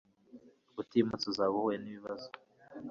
[0.81, 2.27] Utimutse uzaba uhuye nibibazo